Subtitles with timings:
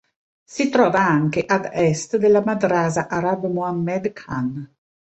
[0.47, 4.67] Si trova anche ad est della madrasa Arab Mohammed Khan.